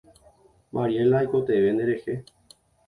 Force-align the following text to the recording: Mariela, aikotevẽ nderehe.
Mariela, 0.75 1.15
aikotevẽ 1.19 1.71
nderehe. 1.73 2.13